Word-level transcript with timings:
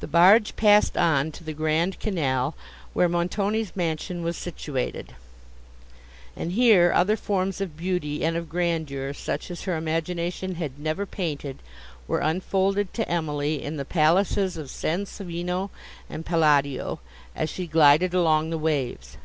The 0.00 0.08
barge 0.08 0.56
passed 0.56 0.96
on 0.96 1.30
to 1.30 1.44
the 1.44 1.52
grand 1.52 2.00
canal, 2.00 2.56
where 2.94 3.08
Montoni's 3.08 3.76
mansion 3.76 4.24
was 4.24 4.36
situated. 4.36 5.14
And 6.34 6.50
here, 6.50 6.92
other 6.92 7.16
forms 7.16 7.60
of 7.60 7.76
beauty 7.76 8.24
and 8.24 8.36
of 8.36 8.48
grandeur, 8.48 9.14
such 9.14 9.48
as 9.52 9.62
her 9.62 9.76
imagination 9.76 10.56
had 10.56 10.80
never 10.80 11.06
painted, 11.06 11.58
were 12.08 12.18
unfolded 12.18 12.92
to 12.94 13.08
Emily 13.08 13.62
in 13.62 13.76
the 13.76 13.84
palaces 13.84 14.56
of 14.56 14.66
Sansovino 14.68 15.70
and 16.10 16.26
Palladio, 16.26 16.98
as 17.36 17.48
she 17.48 17.68
glided 17.68 18.14
along 18.14 18.50
the 18.50 18.58
waves. 18.58 19.16